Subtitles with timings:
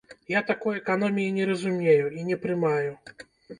[0.31, 2.91] Я такой эканоміі не разумею і не прымаю.